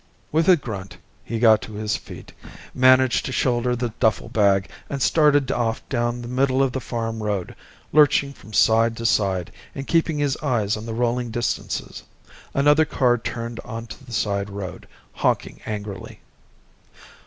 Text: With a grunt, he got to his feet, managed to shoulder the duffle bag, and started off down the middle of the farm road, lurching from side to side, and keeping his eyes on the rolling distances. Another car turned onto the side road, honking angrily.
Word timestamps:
With 0.31 0.49
a 0.49 0.55
grunt, 0.55 0.97
he 1.23 1.37
got 1.37 1.61
to 1.61 1.73
his 1.73 1.95
feet, 1.95 2.33
managed 2.73 3.23
to 3.27 3.31
shoulder 3.31 3.75
the 3.75 3.93
duffle 3.99 4.29
bag, 4.29 4.67
and 4.89 4.99
started 4.99 5.51
off 5.51 5.87
down 5.89 6.23
the 6.23 6.27
middle 6.27 6.63
of 6.63 6.71
the 6.71 6.81
farm 6.81 7.21
road, 7.21 7.53
lurching 7.93 8.33
from 8.33 8.51
side 8.51 8.97
to 8.97 9.05
side, 9.05 9.51
and 9.75 9.85
keeping 9.85 10.17
his 10.17 10.35
eyes 10.37 10.75
on 10.75 10.87
the 10.87 10.95
rolling 10.95 11.29
distances. 11.29 12.01
Another 12.55 12.83
car 12.83 13.19
turned 13.19 13.59
onto 13.59 14.03
the 14.03 14.11
side 14.11 14.49
road, 14.49 14.87
honking 15.13 15.61
angrily. 15.67 16.19